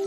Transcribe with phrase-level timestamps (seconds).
[0.00, 0.06] My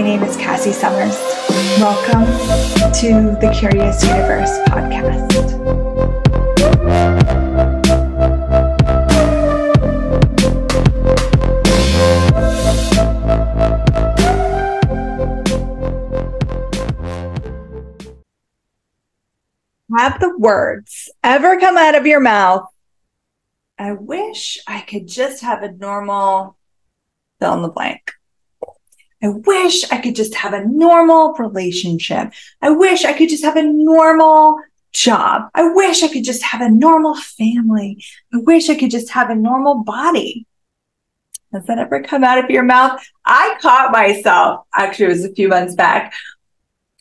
[0.00, 1.16] name is Cassie Summers.
[1.80, 2.24] Welcome
[3.00, 5.59] to the Curious Universe podcast.
[20.50, 22.66] Words ever come out of your mouth?
[23.78, 26.56] I wish I could just have a normal
[27.38, 28.10] fill in the blank.
[29.22, 32.32] I wish I could just have a normal relationship.
[32.60, 34.56] I wish I could just have a normal
[34.92, 35.50] job.
[35.54, 38.02] I wish I could just have a normal family.
[38.34, 40.46] I wish I could just have a normal body.
[41.52, 43.00] Has that ever come out of your mouth?
[43.24, 46.12] I caught myself, actually, it was a few months back,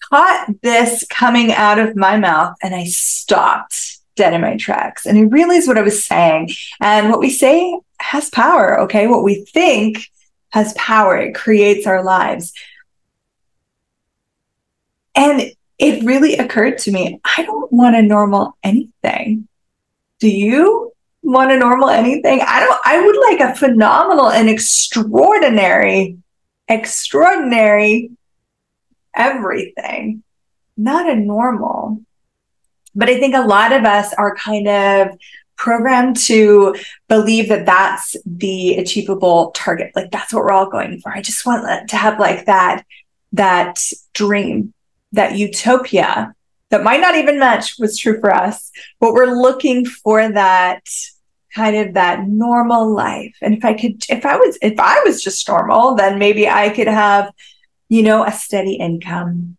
[0.09, 5.17] caught this coming out of my mouth and I stopped dead in my tracks and
[5.17, 6.49] I realized what I was saying.
[6.81, 9.07] And what we say has power, okay?
[9.07, 10.09] What we think
[10.49, 12.53] has power, it creates our lives.
[15.15, 19.47] And it really occurred to me I don't want a normal anything.
[20.19, 22.41] Do you want a normal anything?
[22.41, 26.17] I don't, I would like a phenomenal and extraordinary,
[26.67, 28.11] extraordinary
[29.15, 30.23] everything,
[30.77, 32.01] not a normal.
[32.95, 35.17] But I think a lot of us are kind of
[35.55, 36.75] programmed to
[37.07, 39.91] believe that that's the achievable target.
[39.95, 41.11] Like that's what we're all going for.
[41.11, 42.85] I just want to have like that,
[43.33, 43.79] that
[44.13, 44.73] dream,
[45.11, 46.33] that utopia
[46.69, 50.87] that might not even match what's true for us, but we're looking for that
[51.53, 53.35] kind of that normal life.
[53.41, 56.69] And if I could, if I was, if I was just normal, then maybe I
[56.69, 57.33] could have,
[57.89, 59.57] you know, a steady income.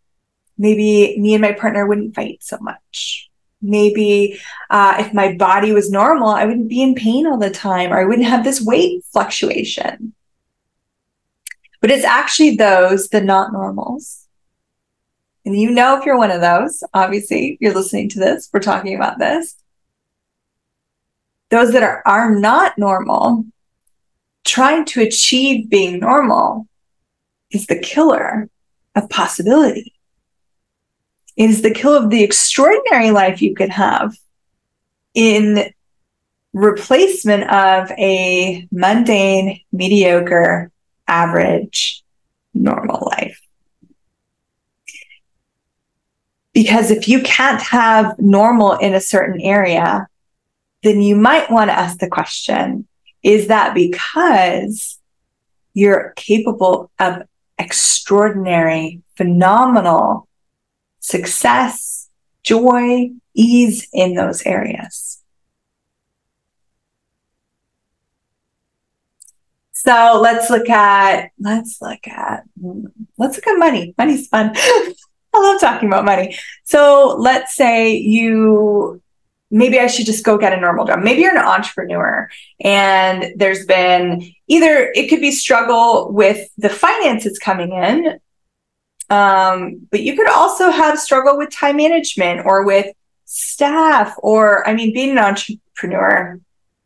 [0.57, 3.31] Maybe me and my partner wouldn't fight so much
[3.63, 7.93] maybe uh, if my body was normal, I wouldn't be in pain all the time,
[7.93, 10.15] or I wouldn't have this weight fluctuation.
[11.81, 14.27] But it's actually those, the not normals.
[15.45, 18.95] And you know, if you're one of those, obviously, you're listening to this, we're talking
[18.95, 19.57] about this.
[21.49, 23.47] Those that are, are not normal,
[24.45, 26.69] trying to achieve being normal
[27.51, 28.49] is the killer
[28.95, 29.95] of possibility.
[31.37, 34.15] It is the kill of the extraordinary life you could have
[35.15, 35.73] in
[36.53, 40.71] replacement of a mundane, mediocre,
[41.07, 42.05] average,
[42.55, 43.41] normal life.
[46.53, 50.09] Because if you can't have normal in a certain area,
[50.83, 52.87] then you might want to ask the question
[53.23, 54.99] is that because
[55.75, 57.23] you're capable of
[57.61, 60.27] extraordinary, phenomenal,
[60.99, 62.09] success,
[62.43, 65.23] joy, ease in those areas.
[69.73, 72.45] So let's look at, let's look at,
[73.19, 73.95] let's look at money.
[73.97, 74.53] Money's fun.
[74.57, 74.95] I
[75.35, 76.37] love talking about money.
[76.65, 79.01] So let's say you,
[79.51, 81.01] maybe I should just go get a normal job.
[81.01, 82.29] Maybe you're an entrepreneur
[82.61, 88.21] and there's been either it could be struggle with the finances coming in
[89.11, 92.95] um, but you could also have struggle with time management or with
[93.25, 96.41] staff, or I mean, being an entrepreneur,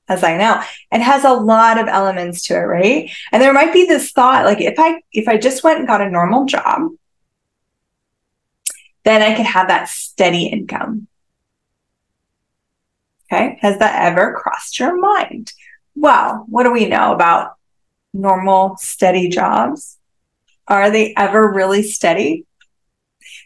[0.09, 3.11] as I know, it has a lot of elements to it, right?
[3.31, 6.01] And there might be this thought, like if I if I just went and got
[6.01, 6.91] a normal job,
[9.05, 11.09] then I could have that steady income.
[13.35, 13.59] Okay.
[13.61, 15.53] Has that ever crossed your mind?
[15.95, 17.55] Well, what do we know about
[18.13, 19.99] normal, steady jobs?
[20.69, 22.47] Are they ever really steady?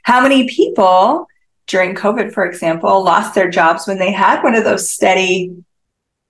[0.03, 1.27] How many people
[1.67, 5.57] during COVID, for example, lost their jobs when they had one of those steady,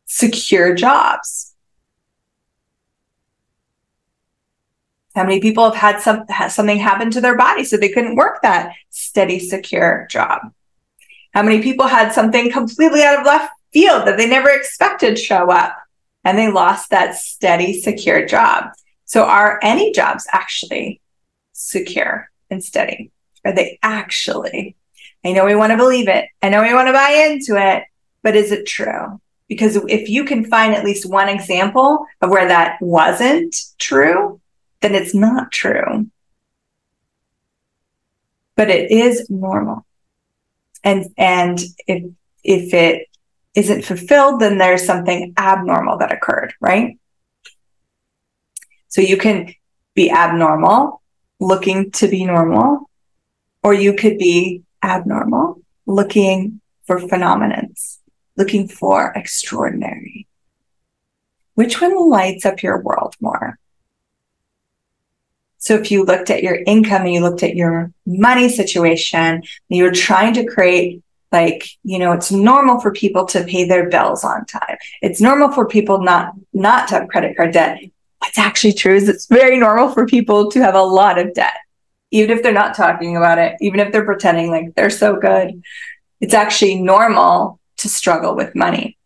[0.07, 1.55] secure jobs?
[5.15, 8.15] How many people have had some had something happen to their body so they couldn't
[8.15, 10.53] work that steady, secure job?
[11.33, 15.51] How many people had something completely out of left field that they never expected show
[15.51, 15.77] up
[16.25, 18.71] and they lost that steady, secure job?
[19.05, 21.01] So are any jobs actually
[21.53, 23.11] secure and steady?
[23.45, 24.77] Are they actually?
[25.25, 26.27] I know we want to believe it.
[26.43, 27.85] I know we want to buy into it,
[28.23, 29.21] but is it true?
[29.49, 34.41] Because if you can find at least one example of where that wasn't true,
[34.81, 36.09] then it's not true.
[38.57, 39.87] But it is normal.
[40.85, 42.05] And and if
[42.45, 43.08] if it
[43.55, 46.99] isn't fulfilled, then there's something abnormal that occurred, right?
[48.89, 49.55] So you can
[49.95, 51.03] be abnormal,
[51.41, 52.89] looking to be normal,
[53.63, 57.99] or you could be abnormal, looking for phenomenons,
[58.37, 60.27] looking for extraordinary.
[61.55, 63.59] Which one lights up your world more?
[65.59, 69.45] So if you looked at your income and you looked at your money situation, and
[69.69, 74.25] you're trying to create like, you know, it's normal for people to pay their bills
[74.25, 74.77] on time.
[75.03, 77.81] It's normal for people not not to have credit card debt.
[78.19, 81.57] What's actually true is it's very normal for people to have a lot of debt,
[82.11, 85.63] even if they're not talking about it, even if they're pretending like they're so good.
[86.21, 88.97] It's actually normal to struggle with money.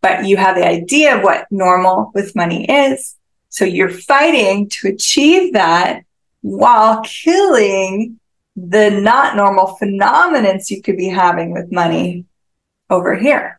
[0.00, 3.16] But you have the idea of what normal with money is.
[3.48, 6.04] So you're fighting to achieve that
[6.42, 8.19] while killing
[8.68, 12.26] the not normal phenomenons you could be having with money
[12.90, 13.58] over here.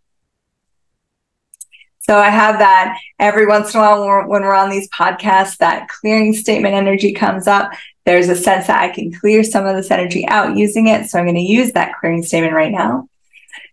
[2.00, 5.88] So I have that every once in a while when we're on these podcasts, that
[5.88, 7.72] clearing statement energy comes up.
[8.06, 11.10] There's a sense that I can clear some of this energy out using it.
[11.10, 13.08] So I'm going to use that clearing statement right now.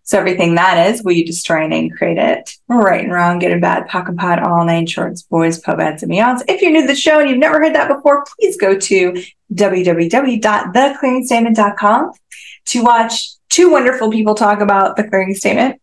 [0.09, 2.55] So everything that is, will you destroy and create it?
[2.67, 6.09] Right and wrong, good and bad, POC and POD, all nine shorts, boys, POVADs, and
[6.09, 6.41] meows.
[6.47, 9.23] If you're new to the show and you've never heard that before, please go to
[9.53, 12.11] www.theclearingstatement.com
[12.65, 15.79] to watch two wonderful people talk about the clearing statement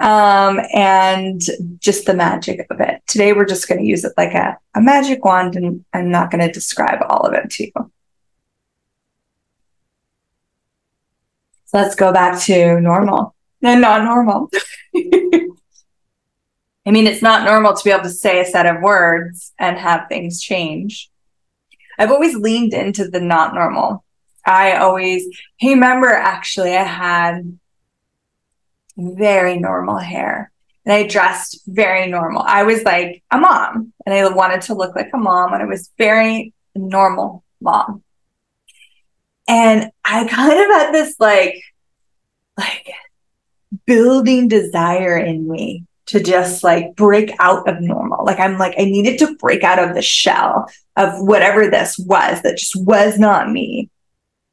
[0.00, 1.40] um, and
[1.78, 3.00] just the magic of it.
[3.06, 6.32] Today, we're just going to use it like a, a magic wand, and I'm not
[6.32, 7.72] going to describe all of it to you.
[11.66, 14.50] So let's go back to normal and not normal.
[16.86, 19.76] I mean, it's not normal to be able to say a set of words and
[19.76, 21.10] have things change.
[21.98, 24.04] I've always leaned into the not normal.
[24.46, 25.26] I always,
[25.62, 27.58] remember actually, I had
[28.96, 30.50] very normal hair
[30.86, 32.42] and I dressed very normal.
[32.46, 35.66] I was like a mom and I wanted to look like a mom and I
[35.66, 38.02] was very normal mom.
[39.46, 41.60] And I kind of had this like,
[42.56, 42.90] like
[43.86, 48.24] building desire in me to just like break out of normal.
[48.24, 52.42] Like I'm like, I needed to break out of the shell of whatever this was
[52.42, 53.90] that just was not me.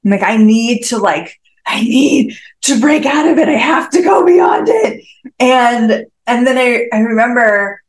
[0.03, 3.47] I'm like, I need to like, I need to break out of it.
[3.47, 5.05] I have to go beyond it.
[5.39, 7.81] And and then I, I remember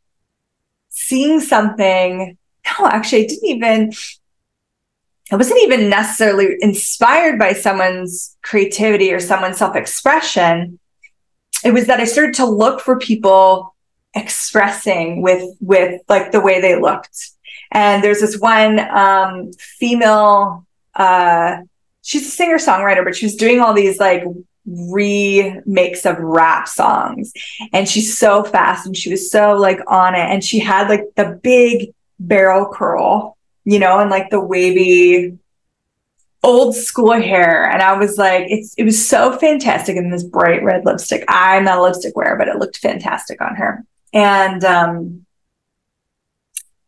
[0.90, 2.38] seeing something.
[2.66, 3.92] No, actually, I didn't even
[5.32, 10.78] I wasn't even necessarily inspired by someone's creativity or someone's self-expression
[11.64, 13.74] it was that I started to look for people
[14.14, 17.30] expressing with with like the way they looked.
[17.72, 21.58] And there's this one um, female, uh,
[22.02, 24.24] she's a singer songwriter, but she was doing all these like
[24.66, 27.32] remakes of rap songs.
[27.72, 30.20] And she's so fast and she was so like on it.
[30.20, 35.38] And she had like the big barrel curl, you know, and like the wavy
[36.42, 40.62] old school hair and I was like, it's it was so fantastic in this bright
[40.62, 41.24] red lipstick.
[41.28, 43.84] I'm not a lipstick wearer, but it looked fantastic on her.
[44.12, 45.26] And um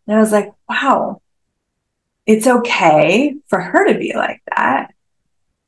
[0.06, 1.21] and I was like, wow,
[2.27, 4.95] it's okay for her to be like that.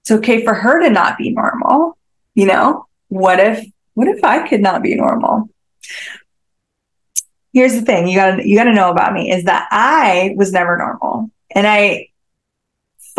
[0.03, 1.99] It's okay for her to not be normal.
[2.35, 5.50] You know, what if what if I could not be normal?
[7.53, 10.79] Here's the thing you gotta you gotta know about me is that I was never
[10.79, 11.31] normal.
[11.53, 12.09] And I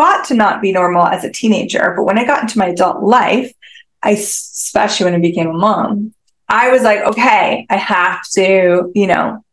[0.01, 3.03] fought to not be normal as a teenager, but when I got into my adult
[3.03, 3.53] life,
[4.01, 6.15] I especially when I became a mom,
[6.49, 9.45] I was like, okay, I have to, you know,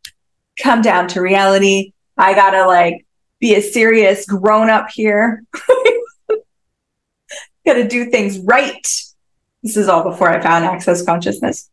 [0.58, 1.92] come down to reality.
[2.16, 3.04] I gotta like
[3.40, 5.44] be a serious grown up here.
[7.66, 8.86] gotta do things right.
[9.62, 11.68] This is all before I found access consciousness.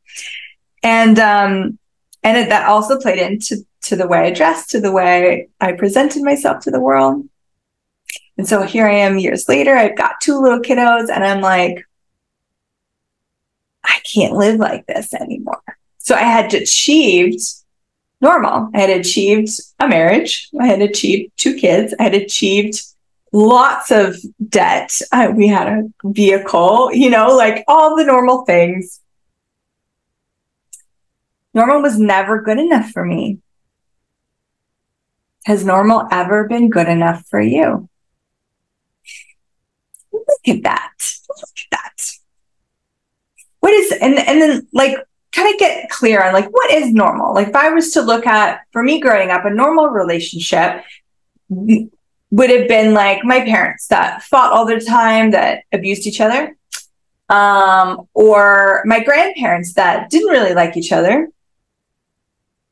[0.83, 1.79] And um
[2.23, 5.71] and it, that also played into to the way I dressed, to the way I
[5.71, 7.25] presented myself to the world.
[8.37, 9.75] And so here I am years later.
[9.75, 11.87] I've got two little kiddos, and I'm like,
[13.83, 15.61] I can't live like this anymore.
[15.99, 17.41] So I had achieved
[18.19, 18.69] normal.
[18.73, 20.49] I had achieved a marriage.
[20.59, 21.93] I had achieved two kids.
[21.99, 22.81] I had achieved
[23.31, 24.17] lots of
[24.49, 24.91] debt.
[25.33, 29.01] We had a vehicle, you know, like all the normal things.
[31.53, 33.39] Normal was never good enough for me.
[35.45, 37.87] Has normal ever been good enough for you?
[40.47, 40.93] At that.
[41.29, 42.11] Look at that.
[43.59, 44.97] What is, and, and then like,
[45.31, 47.33] kind of get clear on like, what is normal?
[47.33, 50.83] Like, if I was to look at, for me growing up, a normal relationship
[51.49, 56.55] would have been like my parents that fought all the time, that abused each other.
[57.27, 61.29] Um, or my grandparents that didn't really like each other.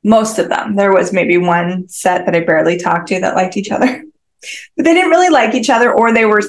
[0.03, 0.75] Most of them.
[0.75, 4.03] There was maybe one set that I barely talked to that liked each other.
[4.75, 6.41] but they didn't really like each other or they were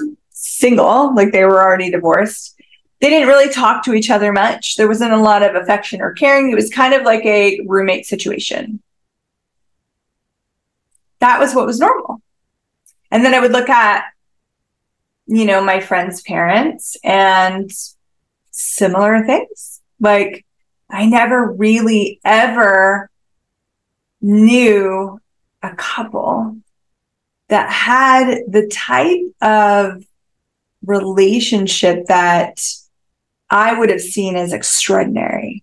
[0.45, 2.61] single, like they were already divorced.
[3.01, 4.77] They didn't really talk to each other much.
[4.77, 6.51] There wasn't a lot of affection or caring.
[6.51, 8.83] It was kind of like a roommate situation.
[11.21, 12.21] That was what was normal.
[13.11, 14.05] And then I would look at,
[15.27, 17.71] you know, my friends' parents and
[18.51, 19.81] similar things.
[20.01, 20.45] Like
[20.91, 23.11] I never really ever
[24.21, 25.21] knew
[25.63, 26.59] a couple
[27.49, 30.05] that had the type of
[30.87, 32.61] relationship that
[33.51, 35.63] I would have seen as extraordinary.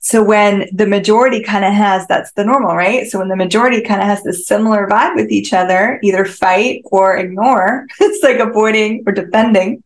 [0.00, 3.06] So when the majority kind of has, that's the normal, right?
[3.06, 6.82] So when the majority kind of has this similar vibe with each other, either fight
[6.86, 9.82] or ignore, it's like avoiding or defending.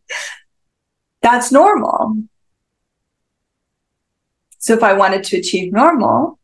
[1.21, 2.23] That's normal.
[4.59, 6.39] So if I wanted to achieve normal,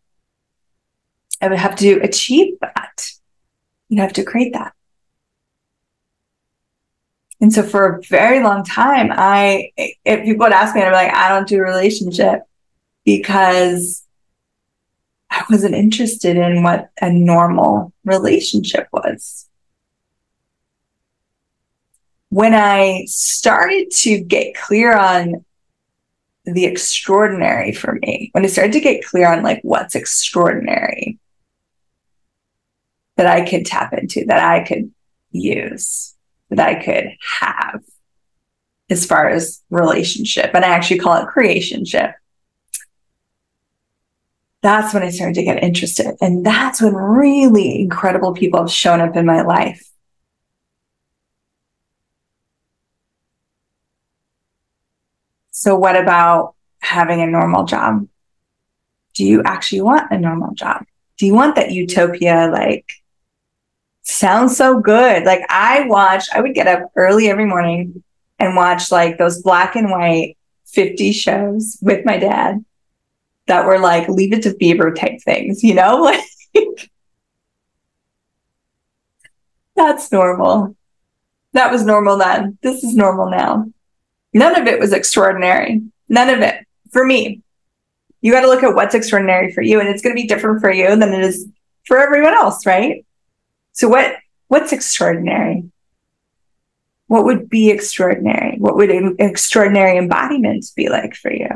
[1.42, 3.12] I would have to achieve that.
[3.88, 4.74] You'd have to create that.
[7.42, 10.94] And so for a very long time, I, if people would ask me, I'd be
[10.94, 12.42] like, I don't do relationship
[13.06, 14.04] because
[15.30, 19.48] I wasn't interested in what a normal relationship was.
[22.30, 25.46] When I started to get clear on
[26.46, 31.20] the extraordinary for me, when I started to get clear on like what's extraordinary
[33.16, 34.92] that I could tap into, that I could
[35.32, 36.16] use,
[36.50, 37.82] that I could have
[38.90, 40.52] as far as relationship.
[40.54, 42.14] And I actually call it creationship.
[44.62, 46.18] That's when I started to get interested.
[46.22, 49.86] And that's when really incredible people have shown up in my life.
[55.52, 58.08] So, what about having a normal job?
[59.14, 60.86] Do you actually want a normal job?
[61.18, 62.90] Do you want that utopia like
[64.10, 65.24] sounds so good.
[65.24, 68.04] Like I watched, I would get up early every morning
[68.40, 72.64] and watch like those black and white 50 shows with my dad
[73.48, 76.14] that were like leave it to Beaver type things, you know?
[76.56, 76.90] Like
[79.76, 80.76] that's normal.
[81.54, 82.58] That was normal then.
[82.62, 83.66] This is normal now.
[84.34, 85.82] None of it was extraordinary.
[86.10, 87.42] None of it for me.
[88.22, 90.60] You got to look at what's extraordinary for you, and it's going to be different
[90.60, 91.48] for you than it is
[91.86, 93.06] for everyone else, right?
[93.80, 94.18] So what
[94.50, 95.64] what's extraordinary?
[97.08, 98.58] What would be extraordinary?
[98.58, 101.48] What would an extraordinary embodiment be like for you?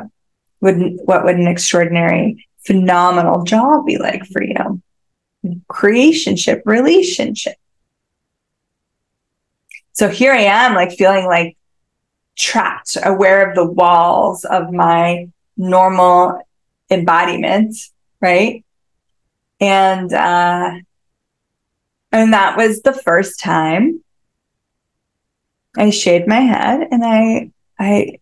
[0.61, 4.81] Would what would an extraordinary phenomenal job be like for you?
[5.69, 7.57] Creationship, relationship.
[9.91, 11.57] So here I am, like feeling like
[12.37, 15.27] trapped, aware of the walls of my
[15.57, 16.41] normal
[16.89, 17.75] embodiment,
[18.21, 18.63] right?
[19.59, 20.75] And uh,
[22.13, 24.03] and that was the first time
[25.75, 28.19] I shaved my head and I I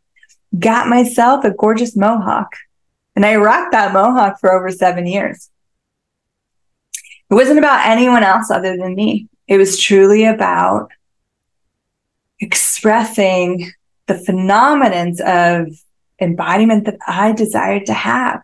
[0.57, 2.55] got myself a gorgeous mohawk.
[3.15, 5.49] And I rocked that mohawk for over seven years.
[7.29, 9.27] It wasn't about anyone else other than me.
[9.47, 10.91] It was truly about
[12.39, 13.71] expressing
[14.07, 15.77] the phenomenons of
[16.19, 18.41] embodiment that I desired to have.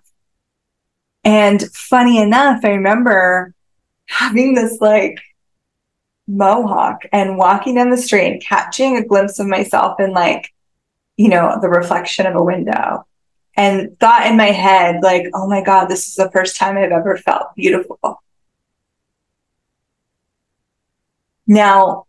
[1.24, 3.54] And funny enough, I remember
[4.08, 5.20] having this like
[6.28, 10.54] mohawk and walking down the street and catching a glimpse of myself in like,
[11.16, 13.06] you know, the reflection of a window
[13.58, 16.92] and thought in my head, like, oh my God, this is the first time I've
[16.92, 18.22] ever felt beautiful.
[21.48, 22.06] Now,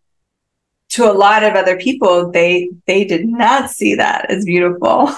[0.91, 5.11] to a lot of other people, they they did not see that as beautiful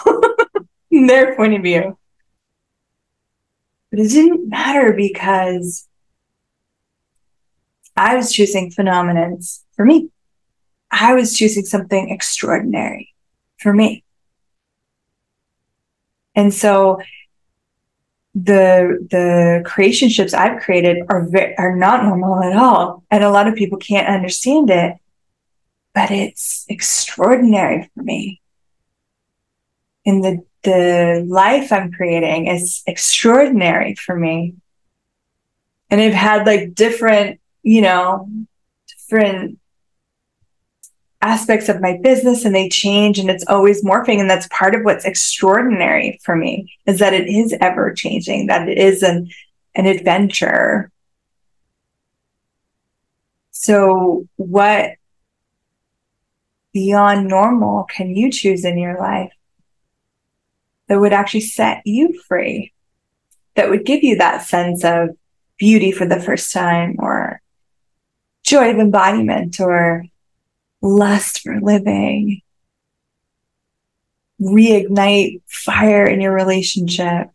[0.90, 1.96] in their point of view.
[3.90, 5.88] But it didn't matter because
[8.00, 10.08] I was choosing phenomenons for me.
[10.90, 13.14] I was choosing something extraordinary
[13.58, 14.04] for me.
[16.34, 17.02] And so
[18.34, 23.48] the the creationships I've created are very, are not normal at all, and a lot
[23.48, 24.96] of people can't understand it.
[25.94, 28.40] But it's extraordinary for me.
[30.06, 34.54] And the the life I'm creating is extraordinary for me.
[35.90, 38.28] And I've had like different you know,
[38.88, 39.58] different
[41.22, 44.20] aspects of my business and they change and it's always morphing.
[44.20, 48.68] And that's part of what's extraordinary for me is that it is ever changing, that
[48.68, 49.28] it is an,
[49.74, 50.90] an adventure.
[53.50, 54.92] So what
[56.72, 59.32] beyond normal can you choose in your life
[60.88, 62.72] that would actually set you free?
[63.56, 65.10] That would give you that sense of
[65.58, 67.42] beauty for the first time or
[68.50, 70.04] joy of embodiment or
[70.82, 72.42] lust for living.
[74.40, 77.28] Reignite fire in your relationship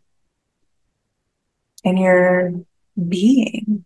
[1.85, 2.51] and your
[3.07, 3.85] being.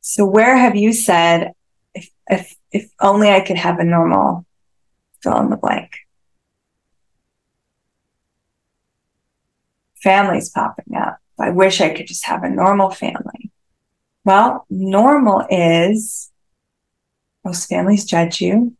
[0.00, 1.52] So, where have you said,
[1.94, 4.44] if, if, if only I could have a normal
[5.22, 5.90] fill in the blank?
[10.02, 11.19] Families popping up.
[11.40, 13.50] I wish I could just have a normal family.
[14.24, 16.30] Well, normal is
[17.44, 18.76] most families judge you.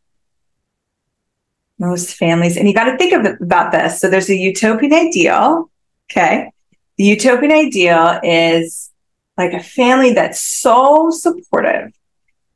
[1.79, 4.01] Most families, and you got to think of, about this.
[4.01, 5.71] So there's a utopian ideal.
[6.11, 6.53] Okay.
[6.97, 8.91] The utopian ideal is
[9.39, 11.93] like a family that's so supportive,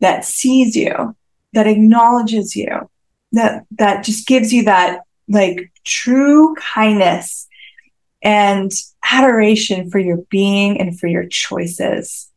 [0.00, 1.16] that sees you,
[1.54, 2.90] that acknowledges you,
[3.32, 7.48] that, that just gives you that like true kindness
[8.24, 8.72] and
[9.04, 12.30] adoration for your being and for your choices.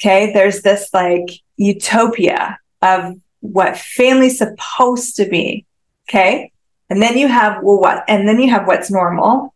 [0.00, 0.32] Okay.
[0.32, 5.66] There's this like utopia of what family's supposed to be.
[6.08, 6.52] Okay.
[6.88, 8.04] And then you have, well, what?
[8.08, 9.54] And then you have what's normal.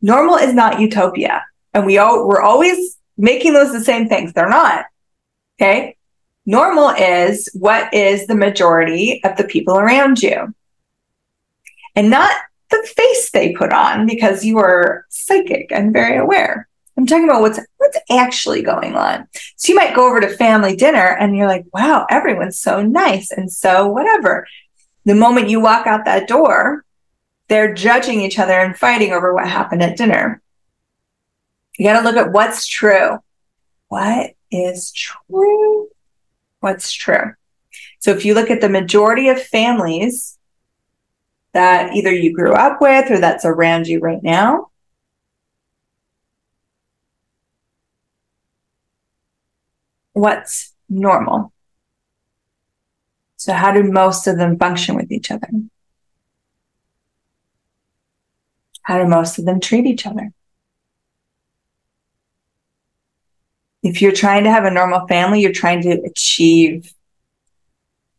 [0.00, 1.44] Normal is not utopia.
[1.74, 4.32] And we all, we're always making those the same things.
[4.32, 4.84] They're not.
[5.60, 5.96] Okay.
[6.46, 10.54] Normal is what is the majority of the people around you.
[11.96, 12.30] And not
[12.70, 16.68] the face they put on because you are psychic and very aware.
[16.96, 19.28] I'm talking about what's what's actually going on.
[19.56, 23.30] So you might go over to family dinner and you're like, wow, everyone's so nice
[23.30, 24.46] and so whatever.
[25.04, 26.84] The moment you walk out that door,
[27.48, 30.42] they're judging each other and fighting over what happened at dinner.
[31.78, 33.18] You got to look at what's true.
[33.86, 35.88] What is true?
[36.60, 37.34] What's true?
[38.00, 40.37] So if you look at the majority of families
[41.52, 44.70] that either you grew up with or that's around you right now.
[50.12, 51.52] What's normal?
[53.36, 55.48] So, how do most of them function with each other?
[58.82, 60.32] How do most of them treat each other?
[63.82, 66.92] If you're trying to have a normal family, you're trying to achieve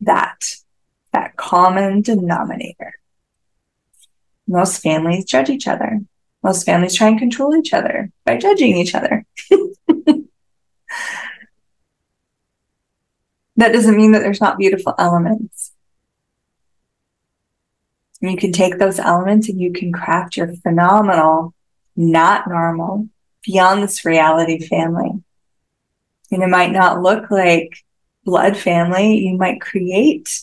[0.02, 0.56] that,
[1.12, 2.99] that common denominator.
[4.50, 6.02] Most families judge each other.
[6.42, 9.24] Most families try and control each other by judging each other.
[13.56, 15.72] that doesn't mean that there's not beautiful elements.
[18.22, 21.54] You can take those elements and you can craft your phenomenal,
[21.96, 23.08] not normal,
[23.46, 25.12] beyond this reality family.
[26.32, 27.78] And it might not look like
[28.26, 29.20] blood family.
[29.20, 30.42] You might create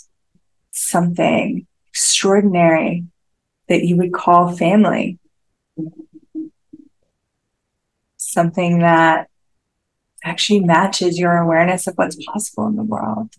[0.71, 3.05] something extraordinary
[3.69, 5.19] that you would call family.
[8.17, 9.29] Something that
[10.25, 13.35] actually matches your awareness of what's possible in the world.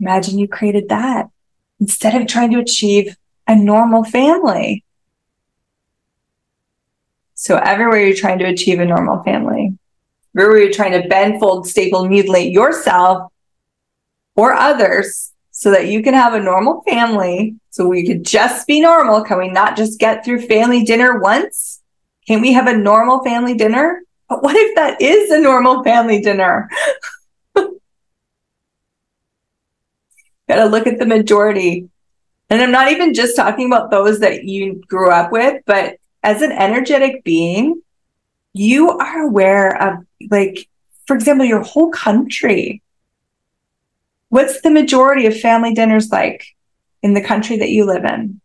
[0.00, 1.28] Imagine you created that
[1.80, 4.84] instead of trying to achieve a normal family.
[7.34, 9.78] So, everywhere you're trying to achieve a normal family,
[10.36, 13.32] everywhere you're trying to bend, fold, staple, mutilate yourself
[14.34, 17.56] or others so that you can have a normal family.
[17.70, 19.24] So we could just be normal.
[19.24, 21.82] Can we not just get through family dinner once?
[22.28, 24.02] Can we have a normal family dinner?
[24.28, 26.70] But what if that is a normal family dinner?
[27.56, 27.70] Got
[30.48, 31.88] to look at the majority.
[32.50, 36.40] And I'm not even just talking about those that you grew up with, but as
[36.40, 37.82] an energetic being,
[38.52, 40.68] you are aware of, like,
[41.08, 42.80] for example, your whole country
[44.28, 46.44] What's the majority of family dinners like
[47.02, 48.40] in the country that you live in?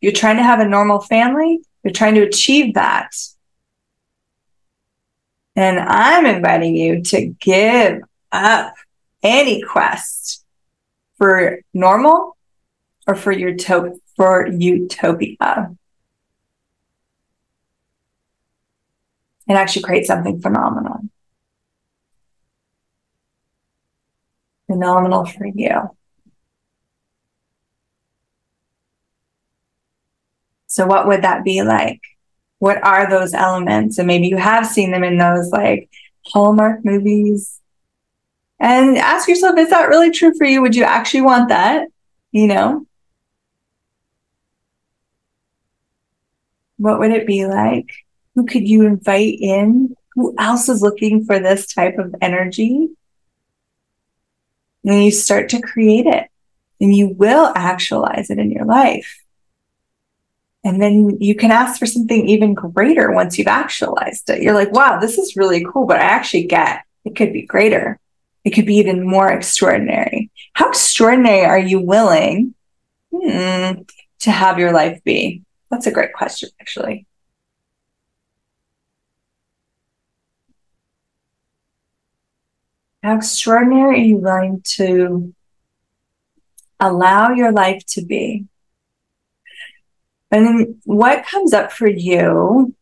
[0.00, 3.10] You're trying to have a normal family, you're trying to achieve that.
[5.56, 8.00] And I'm inviting you to give
[8.32, 8.74] up
[9.22, 10.44] any quest
[11.16, 12.36] for normal
[13.06, 15.74] or for your to- for utopia.
[19.46, 21.00] And actually create something phenomenal.
[24.74, 25.90] Phenomenal for you.
[30.66, 32.00] So, what would that be like?
[32.58, 33.98] What are those elements?
[33.98, 35.88] And maybe you have seen them in those like
[36.26, 37.60] Hallmark movies.
[38.58, 40.62] And ask yourself, is that really true for you?
[40.62, 41.88] Would you actually want that?
[42.32, 42.86] You know?
[46.78, 47.90] What would it be like?
[48.34, 49.94] Who could you invite in?
[50.14, 52.88] Who else is looking for this type of energy?
[54.84, 56.28] And you start to create it
[56.80, 59.20] and you will actualize it in your life.
[60.62, 64.42] And then you can ask for something even greater once you've actualized it.
[64.42, 67.98] You're like, wow, this is really cool, but I actually get it could be greater.
[68.44, 70.30] It could be even more extraordinary.
[70.54, 72.54] How extraordinary are you willing
[73.10, 73.82] hmm,
[74.20, 75.42] to have your life be?
[75.70, 77.06] That's a great question, actually.
[83.04, 85.34] How extraordinary are you willing to
[86.80, 88.46] allow your life to be?
[90.30, 92.74] And then what comes up for you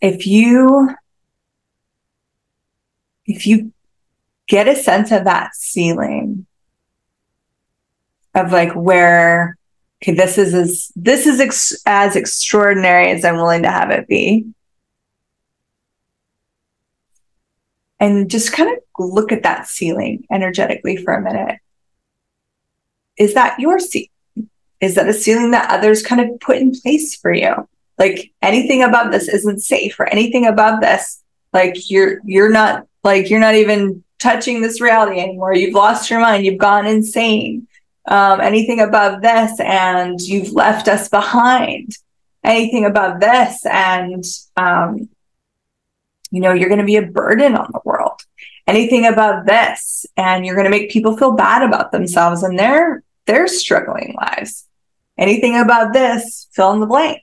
[0.00, 0.96] if you
[3.24, 3.72] if you
[4.48, 6.44] get a sense of that ceiling
[8.34, 9.56] of like where
[10.02, 14.08] okay this is as this is ex- as extraordinary as i'm willing to have it
[14.08, 14.44] be
[18.02, 21.60] and just kind of look at that ceiling energetically for a minute.
[23.16, 24.08] Is that your ceiling?
[24.80, 27.68] Is that a ceiling that others kind of put in place for you?
[27.98, 33.30] Like anything above this isn't safe or anything above this, like you're you're not like
[33.30, 35.54] you're not even touching this reality anymore.
[35.54, 37.68] You've lost your mind, you've gone insane.
[38.08, 41.92] Um, anything above this and you've left us behind.
[42.42, 44.24] Anything above this and
[44.56, 45.08] um,
[46.32, 48.20] you know, you're going to be a burden on the world.
[48.66, 53.02] Anything about this, and you're going to make people feel bad about themselves and their
[53.26, 54.66] their struggling lives.
[55.18, 57.20] Anything about this, fill in the blank.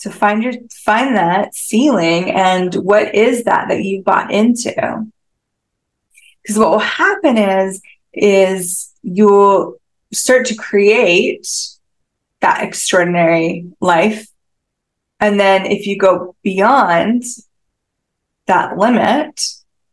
[0.00, 5.06] To find your find that ceiling and what is that that you've bought into?
[6.42, 7.80] Because what will happen is
[8.12, 9.80] is you'll
[10.12, 11.48] start to create
[12.40, 14.28] that extraordinary life
[15.20, 17.24] and then if you go beyond
[18.46, 19.40] that limit,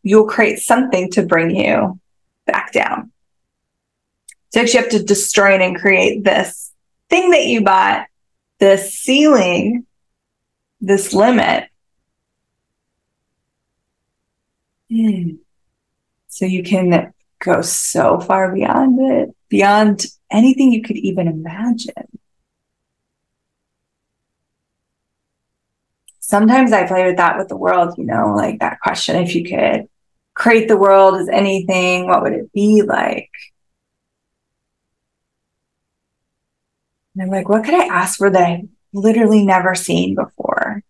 [0.04, 2.00] you'll create something to bring you
[2.46, 3.12] back down.
[4.52, 6.72] So you have to destroy and create this
[7.10, 8.08] thing that you bought,
[8.60, 9.86] this ceiling,
[10.80, 11.70] this limit.
[14.92, 15.30] Hmm.
[16.28, 22.20] So you can go so far beyond it, beyond anything you could even imagine.
[26.24, 29.44] Sometimes I play with that with the world, you know, like that question if you
[29.44, 29.90] could
[30.34, 33.30] create the world as anything, what would it be like?
[37.14, 40.84] And I'm like, what could I ask for that I've literally never seen before?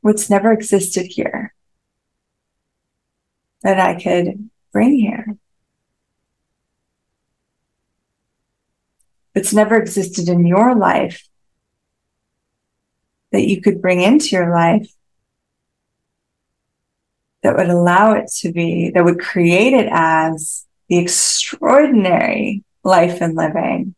[0.00, 1.52] What's never existed here
[3.62, 5.36] that I could bring here?
[9.38, 11.28] That's never existed in your life
[13.30, 14.90] that you could bring into your life
[17.44, 23.36] that would allow it to be, that would create it as the extraordinary life and
[23.36, 23.94] living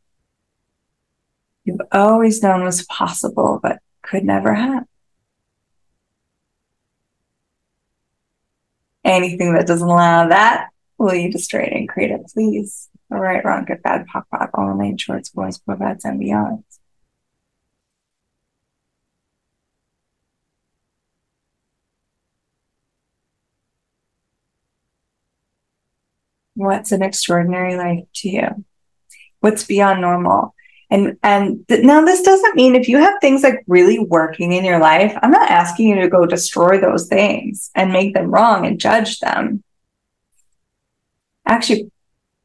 [1.64, 4.84] you've always known was possible, but could never have.
[9.04, 12.89] Anything that doesn't allow that, will you destroy it and create it, please?
[13.10, 16.62] Right, wrong, good, bad, pop, pop, all main shorts, boys, bads, and beyond.
[26.54, 28.64] What's an extraordinary life to you?
[29.40, 30.54] What's beyond normal?
[30.90, 34.64] And and th- now this doesn't mean if you have things like really working in
[34.64, 38.66] your life, I'm not asking you to go destroy those things and make them wrong
[38.66, 39.64] and judge them.
[41.46, 41.90] Actually,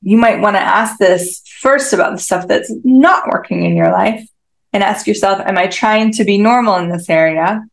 [0.05, 3.91] you might want to ask this first about the stuff that's not working in your
[3.91, 4.23] life
[4.71, 7.65] and ask yourself, am I trying to be normal in this area?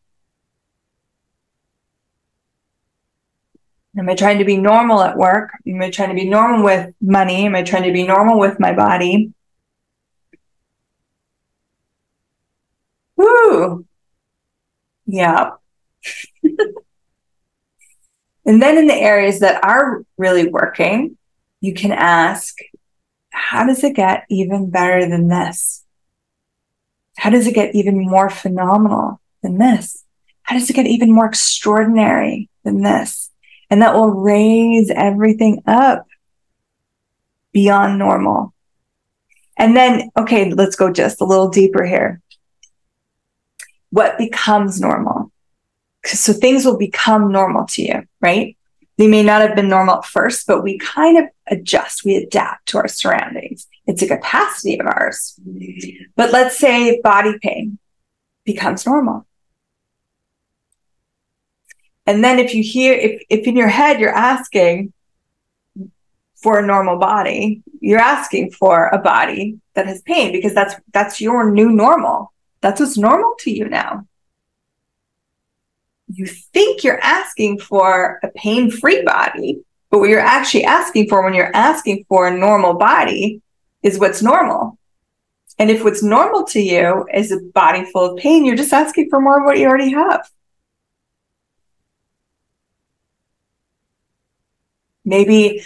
[3.95, 5.51] Am I trying to be normal at work?
[5.67, 7.45] Am I trying to be normal with money?
[7.45, 9.31] Am I trying to be normal with my body?
[13.15, 13.85] Woo!
[15.05, 15.51] Yeah.
[16.43, 16.57] and
[18.59, 21.15] then in the areas that are really working,
[21.63, 22.57] you can ask,
[23.29, 25.85] how does it get even better than this?
[27.15, 30.03] How does it get even more phenomenal than this?
[30.41, 33.31] How does it get even more extraordinary than this?
[33.69, 36.05] And that will raise everything up
[37.53, 38.53] beyond normal.
[39.55, 42.21] And then, okay, let's go just a little deeper here.
[43.89, 45.31] What becomes normal?
[46.03, 48.57] So things will become normal to you, right?
[48.97, 52.67] They may not have been normal at first, but we kind of adjust, we adapt
[52.69, 53.67] to our surroundings.
[53.87, 55.39] It's a capacity of ours.
[56.15, 57.79] But let's say body pain
[58.45, 59.25] becomes normal.
[62.05, 64.93] And then if you hear, if, if in your head you're asking,
[66.43, 67.63] for a normal body.
[67.79, 72.33] You're asking for a body that has pain because that's that's your new normal.
[72.61, 74.05] That's what's normal to you now.
[76.15, 81.33] You think you're asking for a pain-free body, but what you're actually asking for when
[81.33, 83.41] you're asking for a normal body
[83.81, 84.77] is what's normal.
[85.57, 89.09] And if what's normal to you is a body full of pain, you're just asking
[89.09, 90.29] for more of what you already have.
[95.05, 95.63] Maybe,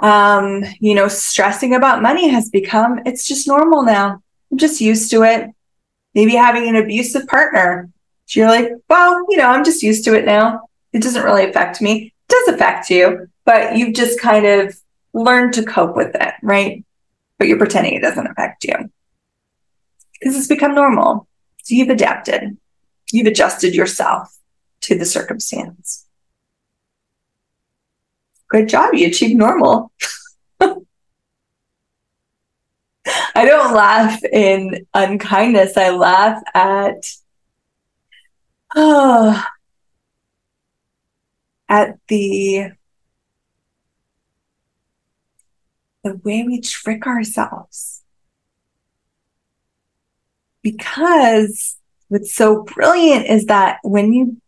[0.00, 4.20] um, you know, stressing about money has become, it's just normal now.
[4.50, 5.50] I'm just used to it.
[6.14, 7.90] Maybe having an abusive partner.
[8.26, 10.68] So you're like, well, you know, I'm just used to it now.
[10.92, 12.06] It doesn't really affect me.
[12.06, 14.76] It does affect you, but you've just kind of
[15.12, 16.84] learned to cope with it, right?
[17.38, 18.90] But you're pretending it doesn't affect you
[20.24, 21.28] because it's become normal.
[21.62, 22.56] So you've adapted,
[23.12, 24.34] you've adjusted yourself
[24.82, 26.06] to the circumstance.
[28.48, 28.94] Good job.
[28.94, 29.92] You achieved normal.
[30.60, 30.76] I
[33.44, 35.76] don't laugh in unkindness.
[35.76, 37.06] I laugh at,
[38.74, 39.44] oh,
[41.68, 42.72] at the
[46.02, 48.04] the way we trick ourselves
[50.64, 51.76] because
[52.08, 54.40] what's so brilliant is that when you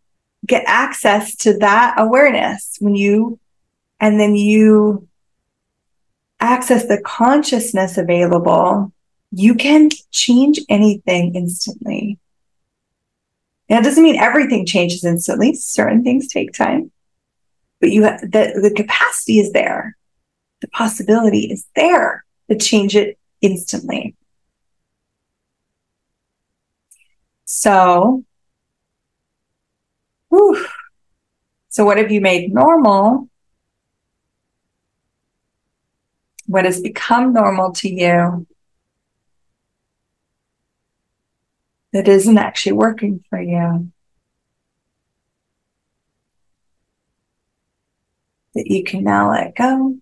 [0.44, 3.38] get access to that awareness, when you,
[4.00, 5.06] and then you
[6.40, 8.92] access the consciousness available,
[9.30, 12.18] you can change anything instantly.
[13.68, 15.54] Now, it doesn't mean everything changes instantly.
[15.54, 16.92] Certain things take time,
[17.80, 19.96] but you have, the, the capacity is there.
[20.60, 24.14] The possibility is there to change it instantly.
[27.44, 28.24] So,
[30.28, 30.66] whew.
[31.68, 33.28] so what have you made normal?
[36.46, 38.46] What has become normal to you
[41.96, 43.90] that isn't actually working for you?
[48.54, 49.96] That you can now let go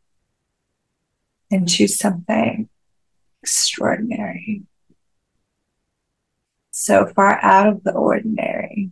[1.52, 2.68] and choose something
[3.42, 4.62] extraordinary
[6.72, 8.90] so far out of the ordinary.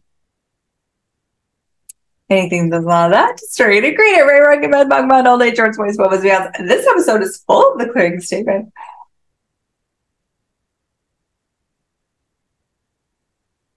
[2.31, 4.15] Anything that's not that, just read it, great.
[4.15, 6.55] I recommend Bhagwan all day shorts, voice, what was beyond.
[6.69, 8.73] This episode is full of the clearing statement.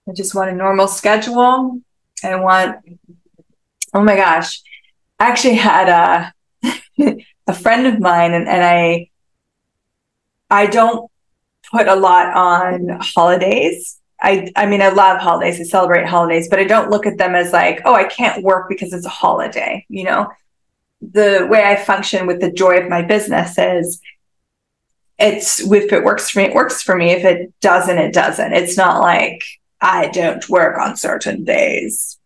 [0.07, 1.81] I just want a normal schedule.
[2.23, 2.77] I want,
[3.93, 4.61] oh my gosh,
[5.19, 6.33] I actually had a,
[7.47, 9.09] a friend of mine and, and I,
[10.49, 11.09] I don't
[11.71, 13.99] put a lot on holidays.
[14.21, 15.59] I I mean I love holidays.
[15.59, 18.69] I celebrate holidays, but I don't look at them as like, oh, I can't work
[18.69, 20.31] because it's a holiday, you know.
[21.01, 23.99] The way I function with the joy of my business is
[25.19, 27.11] it's if it works for me, it works for me.
[27.11, 28.53] If it doesn't, it doesn't.
[28.53, 29.43] It's not like
[29.85, 32.17] I don't work on certain days.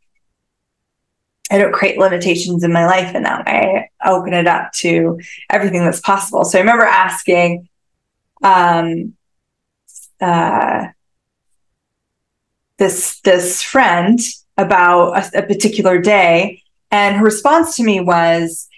[1.52, 3.92] I don't create limitations in my life in that way.
[4.00, 5.20] I open it up to
[5.50, 6.46] everything that's possible.
[6.46, 7.68] So I remember asking
[8.42, 9.14] um,
[10.22, 10.88] uh,
[12.78, 14.18] this this friend
[14.58, 18.70] about a, a particular day, and her response to me was,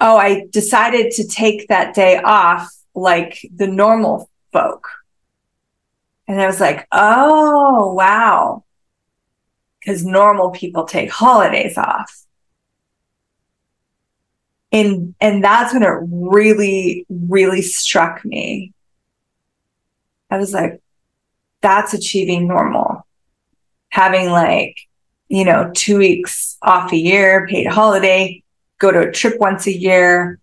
[0.00, 4.88] "Oh, I decided to take that day off like the normal folk."
[6.32, 8.64] And I was like, "Oh, wow."
[9.78, 12.24] Because normal people take holidays off.
[14.72, 18.72] And and that's when it really, really struck me.
[20.30, 20.80] I was like,
[21.60, 23.06] that's achieving normal.
[23.90, 24.80] Having like,
[25.28, 28.42] you know, two weeks off a year, paid holiday,
[28.78, 30.38] go to a trip once a year,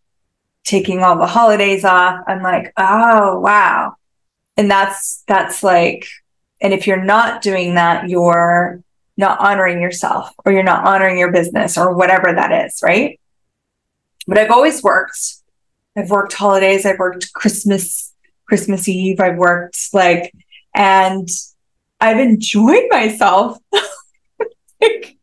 [0.64, 2.24] taking all the holidays off.
[2.28, 3.96] I'm like, oh, wow.
[4.60, 6.06] And that's, that's like,
[6.60, 8.84] and if you're not doing that, you're
[9.16, 13.22] not honoring yourself or you're not honoring your business or whatever that is, right?
[14.28, 15.36] But I've always worked.
[15.96, 18.14] I've worked holidays, I've worked Christmas,
[18.50, 20.34] Christmas Eve, I've worked like
[20.76, 21.30] and
[22.02, 23.60] I've enjoyed myself.
[24.82, 25.18] like,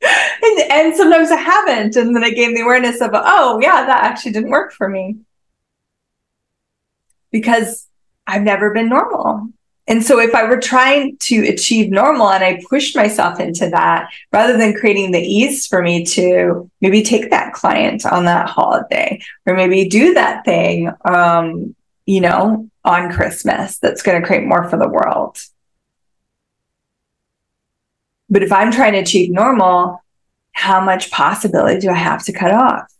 [0.00, 1.96] and, and sometimes I haven't.
[1.96, 5.18] And then I gained the awareness of, oh, yeah, that actually didn't work for me
[7.34, 7.88] because
[8.28, 9.48] I've never been normal.
[9.88, 14.08] And so if I were trying to achieve normal and I pushed myself into that
[14.32, 19.20] rather than creating the ease for me to maybe take that client on that holiday
[19.46, 21.74] or maybe do that thing, um,
[22.06, 25.36] you know, on Christmas that's going to create more for the world.
[28.30, 30.00] But if I'm trying to achieve normal,
[30.52, 32.93] how much possibility do I have to cut off?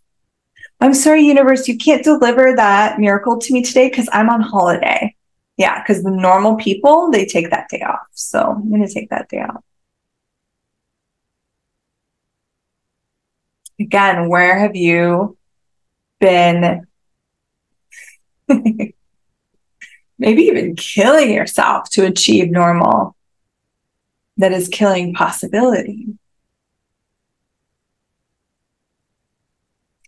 [0.84, 5.16] I'm sorry, universe, you can't deliver that miracle to me today because I'm on holiday.
[5.56, 8.06] Yeah, because the normal people, they take that day off.
[8.12, 9.64] So I'm going to take that day off.
[13.80, 15.38] Again, where have you
[16.20, 16.86] been
[18.46, 18.92] maybe
[20.42, 23.16] even killing yourself to achieve normal
[24.36, 26.08] that is killing possibility?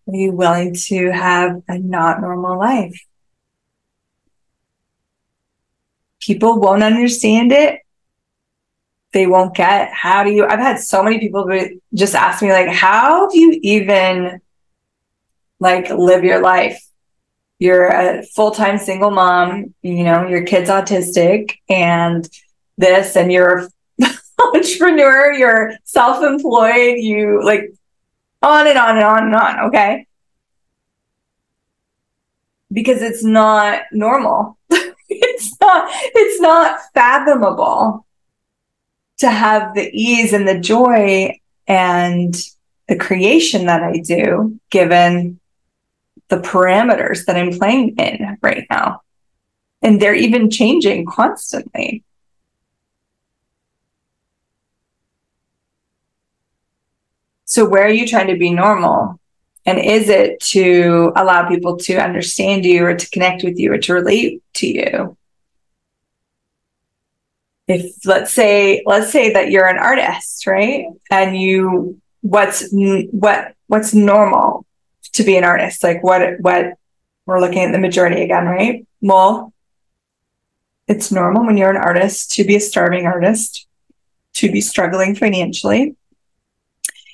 [0.08, 3.04] Are you willing to have a not normal life?
[6.20, 7.80] People won't understand it.
[9.12, 11.48] They won't get how do you I've had so many people
[11.94, 14.40] just ask me like how do you even
[15.58, 16.82] like live your life?
[17.58, 22.28] You're a full-time single mom, you know, your kid's autistic and
[22.76, 23.68] this and you're
[24.54, 27.72] entrepreneur, you're self-employed, you like
[28.42, 29.60] on and on and on and on.
[29.68, 30.06] Okay.
[32.72, 34.58] Because it's not normal.
[34.70, 38.06] it's not, it's not fathomable
[39.18, 42.34] to have the ease and the joy and
[42.88, 45.40] the creation that I do, given
[46.28, 49.02] the parameters that I'm playing in right now.
[49.82, 52.02] And they're even changing constantly.
[57.46, 59.20] So, where are you trying to be normal?
[59.64, 63.78] And is it to allow people to understand you or to connect with you or
[63.78, 65.16] to relate to you?
[67.68, 70.86] If let's say let's say that you're an artist, right?
[71.10, 74.66] And you what's what what's normal
[75.14, 75.82] to be an artist?
[75.82, 76.74] Like what what
[77.26, 78.86] we're looking at the majority again, right?
[79.00, 79.52] Well,
[80.88, 83.66] it's normal when you're an artist to be a starving artist,
[84.34, 85.96] to be struggling financially,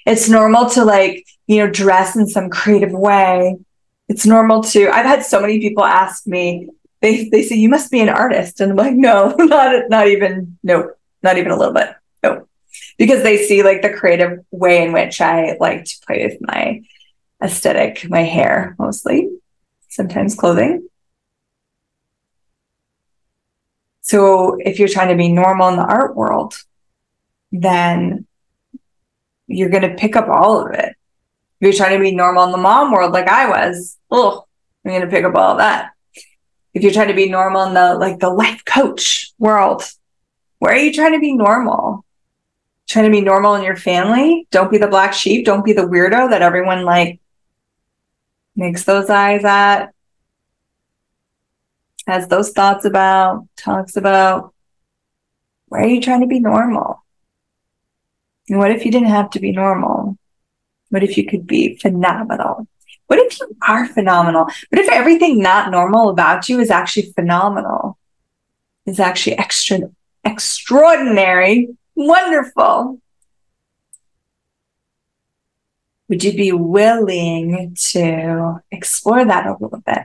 [0.06, 3.56] it's normal to like, you know, dress in some creative way.
[4.08, 6.68] It's normal to, I've had so many people ask me,
[7.00, 8.60] they, they say, you must be an artist.
[8.60, 11.90] And I'm like, no, not, not even, no, not even a little bit.
[12.22, 12.46] No,
[12.98, 16.82] because they see like the creative way in which I like to play with my
[17.42, 19.30] aesthetic, my hair mostly,
[19.88, 20.88] sometimes clothing.
[24.02, 26.54] So if you're trying to be normal in the art world,
[27.50, 28.26] then
[29.46, 30.90] you're going to pick up all of it.
[30.90, 30.96] If
[31.60, 34.46] you're trying to be normal in the mom world, like I was, oh,
[34.84, 35.90] I'm going to pick up all that.
[36.74, 39.84] If you're trying to be normal in the like the life coach world,
[40.58, 42.04] where are you trying to be normal?
[42.88, 44.46] Trying to be normal in your family?
[44.50, 45.44] Don't be the black sheep.
[45.44, 47.20] Don't be the weirdo that everyone like
[48.56, 49.92] makes those eyes at,
[52.06, 54.54] has those thoughts about, talks about.
[55.66, 57.01] Where are you trying to be normal?
[58.48, 60.18] And what if you didn't have to be normal?
[60.90, 62.66] What if you could be phenomenal?
[63.06, 64.44] What if you are phenomenal?
[64.44, 67.98] What if everything not normal about you is actually phenomenal?
[68.86, 69.80] Is actually extra
[70.24, 73.00] extraordinary, wonderful?
[76.08, 80.02] Would you be willing to explore that a little bit?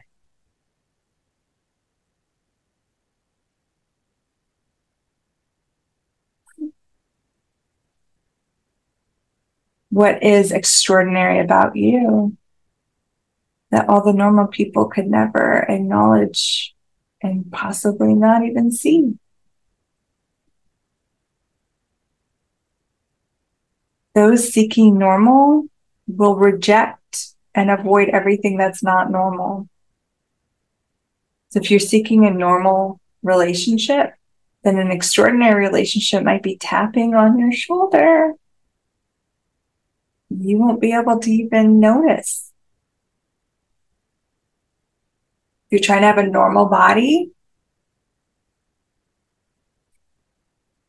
[9.97, 12.37] What is extraordinary about you
[13.71, 16.75] that all the normal people could never acknowledge
[17.23, 19.17] and possibly not even see.
[24.13, 25.65] Those seeking normal
[26.05, 29.67] will reject and avoid everything that's not normal.
[31.49, 34.13] So if you're seeking a normal relationship,
[34.63, 38.35] then an extraordinary relationship might be tapping on your shoulder
[40.29, 42.51] you won't be able to even notice.
[45.69, 47.31] You're trying to have a normal body.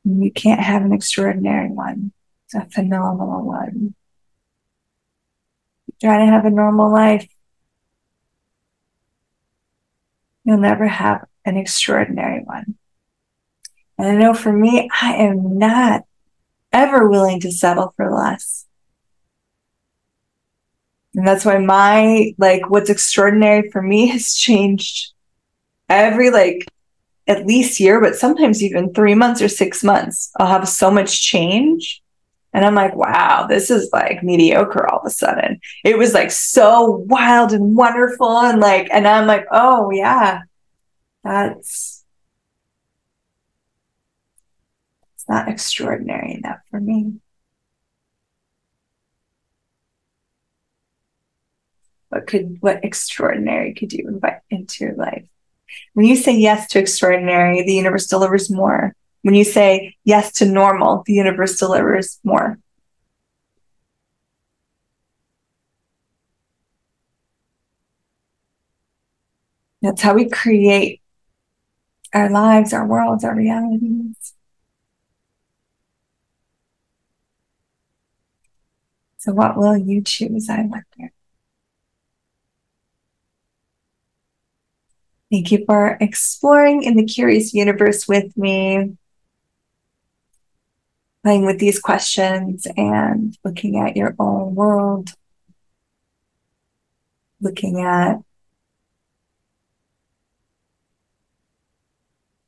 [0.05, 2.13] You can't have an extraordinary one,
[2.55, 3.95] a phenomenal one.
[5.87, 7.29] You're trying to have a normal life.
[10.45, 12.79] You'll never have an extraordinary one.
[13.99, 16.05] And I know for me, I am not
[16.73, 18.68] ever willing to settle for less.
[21.19, 25.15] And that's why my, like, what's extraordinary for me has changed
[25.89, 26.65] every, like,
[27.27, 30.31] at least year, but sometimes even three months or six months.
[30.39, 32.03] I'll have so much change.
[32.53, 35.61] And I'm like, wow, this is like mediocre all of a sudden.
[35.85, 38.39] It was like so wild and wonderful.
[38.39, 40.43] And like, and I'm like, oh, yeah,
[41.25, 42.05] that's,
[45.17, 47.15] it's not extraordinary enough for me.
[52.09, 55.27] What could what extraordinary could you invite into your life?
[55.95, 58.95] When you say yes to extraordinary the universe delivers more.
[59.23, 62.59] When you say yes to normal the universe delivers more.
[69.83, 71.01] That's how we create
[72.15, 74.35] our lives our worlds our realities.
[79.19, 81.13] So what will you choose i wonder
[85.31, 88.97] Thank you for exploring in the curious universe with me,
[91.23, 95.11] playing with these questions and looking at your own world,
[97.43, 98.21] looking at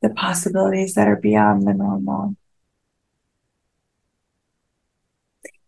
[0.00, 2.34] the possibilities that are beyond the normal.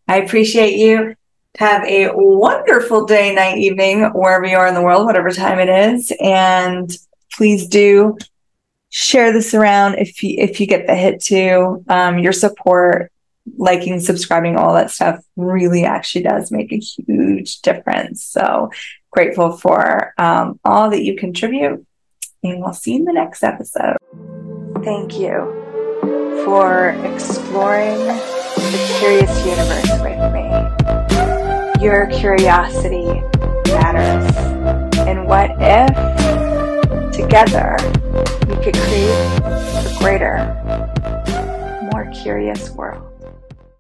[0.09, 1.15] I appreciate you.
[1.59, 5.69] Have a wonderful day, night, evening, wherever you are in the world, whatever time it
[5.69, 6.11] is.
[6.19, 6.91] And
[7.33, 8.17] please do
[8.89, 11.85] share this around if you if you get the hit too.
[11.89, 13.13] Um, your support,
[13.59, 18.25] liking, subscribing, all that stuff really actually does make a huge difference.
[18.25, 18.71] So
[19.11, 21.87] grateful for um, all that you contribute.
[22.43, 23.97] And we'll see you in the next episode.
[24.83, 25.61] Thank you
[26.45, 31.02] for exploring the curious universe with me
[31.83, 33.21] your curiosity
[33.67, 34.37] matters.
[34.99, 37.77] And what if together
[38.47, 40.37] we could create a greater,
[41.93, 43.12] more curious world?